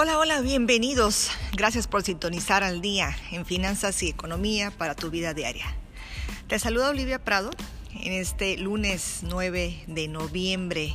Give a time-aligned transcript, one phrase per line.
[0.00, 1.28] Hola, hola, bienvenidos.
[1.56, 5.66] Gracias por sintonizar al día en finanzas y economía para tu vida diaria.
[6.46, 7.50] Te saluda Olivia Prado
[8.00, 10.94] en este lunes 9 de noviembre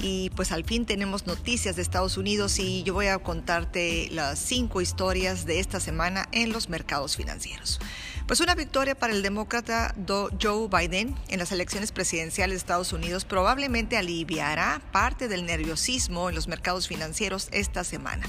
[0.00, 4.38] y pues al fin tenemos noticias de Estados Unidos y yo voy a contarte las
[4.38, 7.80] cinco historias de esta semana en los mercados financieros.
[8.26, 13.24] Pues una victoria para el demócrata Joe Biden en las elecciones presidenciales de Estados Unidos
[13.24, 18.26] probablemente aliviará parte del nerviosismo en los mercados financieros esta semana.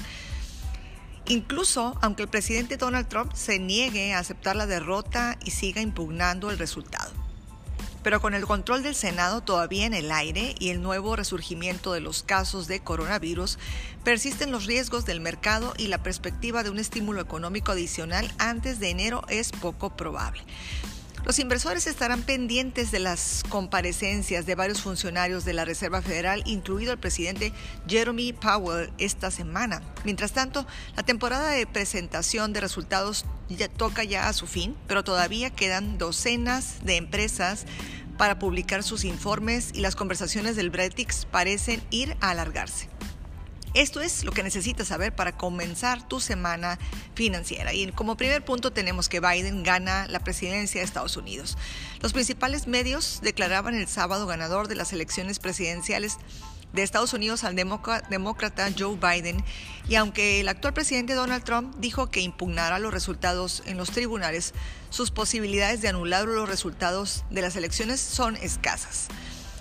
[1.26, 6.52] Incluso aunque el presidente Donald Trump se niegue a aceptar la derrota y siga impugnando
[6.52, 7.12] el resultado
[8.02, 12.00] pero con el control del Senado todavía en el aire y el nuevo resurgimiento de
[12.00, 13.58] los casos de coronavirus,
[14.04, 18.90] persisten los riesgos del mercado y la perspectiva de un estímulo económico adicional antes de
[18.90, 20.42] enero es poco probable.
[21.28, 26.90] Los inversores estarán pendientes de las comparecencias de varios funcionarios de la Reserva Federal, incluido
[26.90, 27.52] el presidente
[27.86, 29.82] Jeremy Powell, esta semana.
[30.06, 35.04] Mientras tanto, la temporada de presentación de resultados ya toca ya a su fin, pero
[35.04, 37.66] todavía quedan docenas de empresas
[38.16, 42.88] para publicar sus informes y las conversaciones del Bretix parecen ir a alargarse.
[43.78, 46.80] Esto es lo que necesitas saber para comenzar tu semana
[47.14, 47.72] financiera.
[47.72, 51.56] Y como primer punto tenemos que Biden gana la presidencia de Estados Unidos.
[52.00, 56.16] Los principales medios declaraban el sábado ganador de las elecciones presidenciales
[56.72, 59.44] de Estados Unidos al demócrata Joe Biden
[59.88, 64.54] y aunque el actual presidente Donald Trump dijo que impugnará los resultados en los tribunales,
[64.90, 69.06] sus posibilidades de anular los resultados de las elecciones son escasas.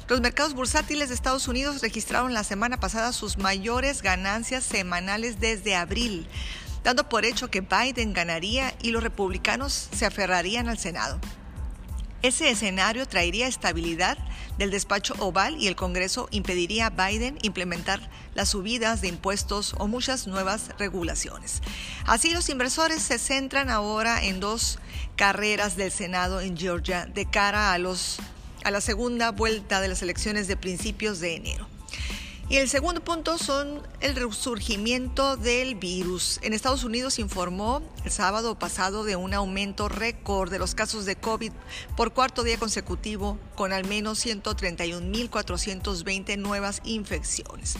[0.07, 5.75] Los mercados bursátiles de Estados Unidos registraron la semana pasada sus mayores ganancias semanales desde
[5.75, 6.25] abril,
[6.81, 11.19] dando por hecho que Biden ganaría y los republicanos se aferrarían al Senado.
[12.21, 14.17] Ese escenario traería estabilidad
[14.57, 17.99] del despacho oval y el Congreso impediría a Biden implementar
[18.33, 21.61] las subidas de impuestos o muchas nuevas regulaciones.
[22.05, 24.79] Así los inversores se centran ahora en dos
[25.17, 28.19] carreras del Senado en Georgia de cara a los
[28.67, 31.65] a la segunda vuelta de las elecciones de principios de enero.
[32.49, 36.41] Y el segundo punto son el resurgimiento del virus.
[36.43, 41.15] En Estados Unidos informó el sábado pasado de un aumento récord de los casos de
[41.15, 41.53] COVID
[41.95, 47.77] por cuarto día consecutivo, con al menos 131.420 nuevas infecciones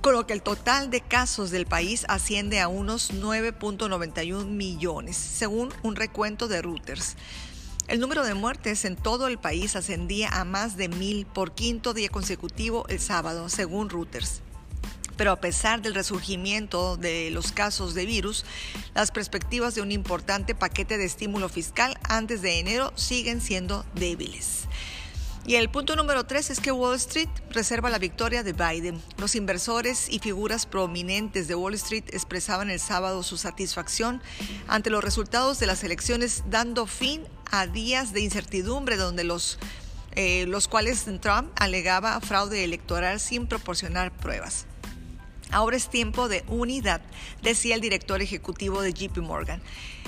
[0.00, 5.68] con lo que el total de casos del país asciende a unos 9.91 millones, según
[5.82, 7.18] un recuento de Reuters.
[7.90, 11.92] El número de muertes en todo el país ascendía a más de mil por quinto
[11.92, 14.42] día consecutivo el sábado, según Reuters.
[15.16, 18.44] Pero a pesar del resurgimiento de los casos de virus,
[18.94, 24.68] las perspectivas de un importante paquete de estímulo fiscal antes de enero siguen siendo débiles.
[25.44, 29.02] Y el punto número tres es que Wall Street reserva la victoria de Biden.
[29.18, 34.22] Los inversores y figuras prominentes de Wall Street expresaban el sábado su satisfacción
[34.68, 39.58] ante los resultados de las elecciones, dando fin a días de incertidumbre donde los,
[40.12, 44.66] eh, los cuales Trump alegaba fraude electoral sin proporcionar pruebas.
[45.52, 47.00] Ahora es tiempo de unidad,
[47.42, 49.60] decía el director ejecutivo de JP Morgan.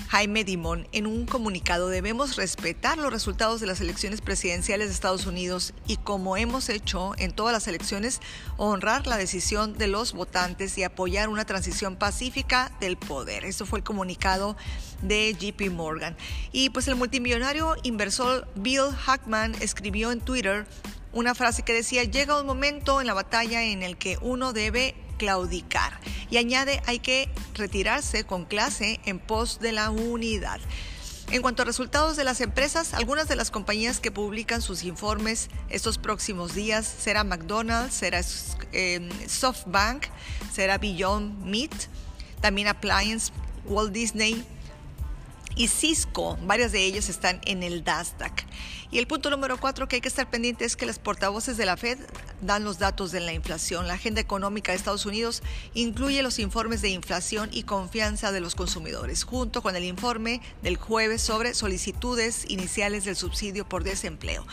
[0.09, 5.27] Jaime Dimon, en un comunicado debemos respetar los resultados de las elecciones presidenciales de Estados
[5.27, 8.21] Unidos y, como hemos hecho en todas las elecciones,
[8.57, 13.45] honrar la decisión de los votantes y apoyar una transición pacífica del poder.
[13.45, 14.57] Esto fue el comunicado
[15.01, 16.17] de JP Morgan.
[16.53, 20.67] Y pues el multimillonario inversor Bill Hackman escribió en Twitter
[21.13, 24.95] una frase que decía, llega un momento en la batalla en el que uno debe
[25.19, 25.99] claudicar.
[26.31, 30.61] Y añade, hay que retirarse con clase en pos de la unidad.
[31.31, 35.49] En cuanto a resultados de las empresas, algunas de las compañías que publican sus informes
[35.71, 38.21] estos próximos días será McDonald's, será
[38.73, 40.09] em, SoftBank,
[40.53, 41.73] será Beyond Meat,
[42.43, 43.33] también Appliance,
[43.65, 44.45] Walt Disney,
[45.57, 48.45] y Cisco, varias de ellas están en el Nasdaq.
[48.91, 51.65] Y el punto número cuatro que hay que estar pendiente es que las portavoces de
[51.65, 51.99] la Fed
[52.43, 53.89] dan los datos de la inflación.
[53.89, 55.43] La agenda económica de Estados Unidos
[55.73, 60.77] incluye los informes de inflación y confianza de los consumidores, junto con el informe del
[60.77, 64.47] jueves sobre solicitudes iniciales del subsidio por desempleo.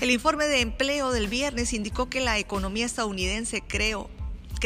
[0.00, 4.10] El informe de empleo del viernes indicó que la economía estadounidense creó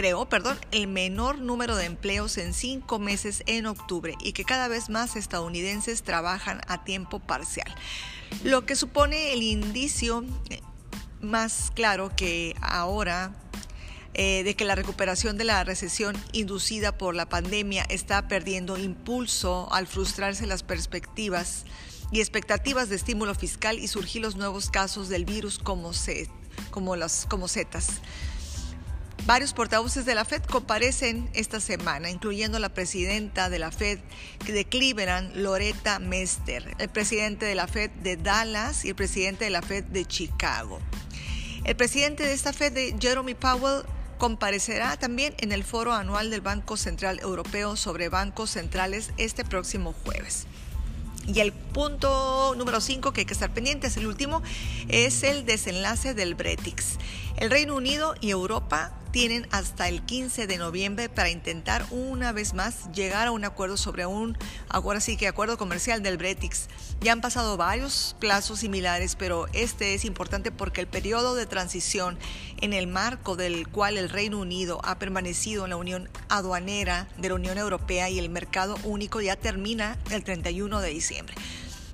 [0.01, 4.67] creó perdón, el menor número de empleos en cinco meses en octubre y que cada
[4.67, 7.71] vez más estadounidenses trabajan a tiempo parcial.
[8.43, 10.63] Lo que supone el indicio eh,
[11.21, 13.35] más claro que ahora
[14.15, 19.71] eh, de que la recuperación de la recesión inducida por la pandemia está perdiendo impulso
[19.71, 21.67] al frustrarse las perspectivas
[22.11, 25.93] y expectativas de estímulo fiscal y surgir los nuevos casos del virus como,
[26.71, 26.95] como,
[27.29, 28.01] como setas.
[29.27, 33.99] Varios portavoces de la Fed comparecen esta semana, incluyendo la presidenta de la Fed
[34.47, 39.51] de Cleveland, Loretta Mester, el presidente de la Fed de Dallas y el presidente de
[39.51, 40.81] la Fed de Chicago.
[41.65, 43.83] El presidente de esta Fed, Jeremy Powell,
[44.19, 49.95] comparecerá también en el foro anual del Banco Central Europeo sobre bancos centrales este próximo
[50.05, 50.47] jueves.
[51.27, 54.43] Y el punto número 5 que hay que estar pendientes, el último,
[54.89, 56.97] es el desenlace del Bretix.
[57.37, 62.55] El Reino Unido y Europa tienen hasta el 15 de noviembre para intentar una vez
[62.55, 66.69] más llegar a un acuerdo sobre un, ahora sí que acuerdo comercial del Bretix.
[67.01, 72.19] Ya han pasado varios plazos similares, pero este es importante porque el periodo de transición
[72.61, 77.31] en el marco del cual el Reino Unido ha permanecido en la Unión Aduanera de
[77.31, 81.35] la Unión Europea y el mercado único ya termina el 31 de diciembre.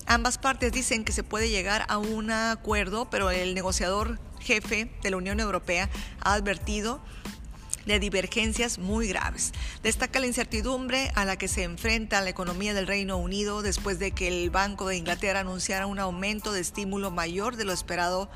[0.09, 5.11] Ambas partes dicen que se puede llegar a un acuerdo, pero el negociador jefe de
[5.11, 5.91] la Unión Europea
[6.21, 7.03] ha advertido
[7.85, 9.53] de divergencias muy graves.
[9.83, 14.11] Destaca la incertidumbre a la que se enfrenta la economía del Reino Unido después de
[14.11, 18.29] que el Banco de Inglaterra anunciara un aumento de estímulo mayor de lo esperado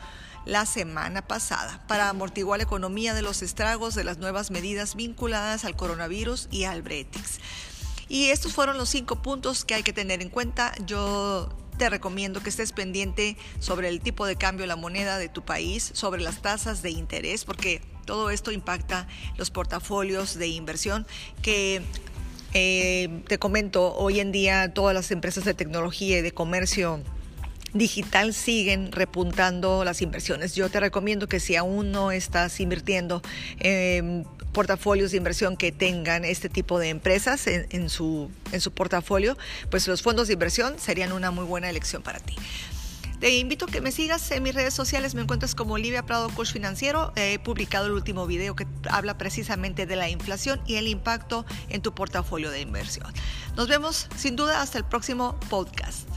[0.46, 5.64] la semana pasada para amortiguar la economía de los estragos de las nuevas medidas vinculadas
[5.64, 7.40] al coronavirus y al Bretix.
[8.08, 10.74] Y estos fueron los cinco puntos que hay que tener en cuenta.
[10.86, 11.48] Yo
[11.80, 15.46] te recomiendo que estés pendiente sobre el tipo de cambio de la moneda de tu
[15.46, 21.06] país, sobre las tasas de interés, porque todo esto impacta los portafolios de inversión
[21.40, 21.80] que
[22.52, 27.00] eh, te comento, hoy en día todas las empresas de tecnología y de comercio
[27.72, 30.54] digital siguen repuntando las inversiones.
[30.54, 33.22] Yo te recomiendo que si aún no estás invirtiendo
[33.58, 39.36] en portafolios de inversión que tengan este tipo de empresas en, su, en su portafolio,
[39.70, 42.36] pues los fondos de inversión serían una muy buena elección para ti.
[43.20, 46.30] Te invito a que me sigas en mis redes sociales, me encuentras como Olivia Prado
[46.30, 47.12] Coach Financiero.
[47.16, 51.82] He publicado el último video que habla precisamente de la inflación y el impacto en
[51.82, 53.12] tu portafolio de inversión.
[53.56, 56.09] Nos vemos sin duda hasta el próximo podcast.